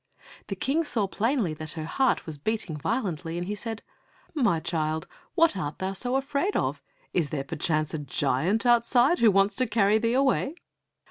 [0.47, 3.83] The King saw plainly that her heart was beating violently, and said,
[4.33, 6.81] "My child, what art thou so afraid of?
[7.13, 10.55] Is there perchance a giant outside who wants to carry thee away?"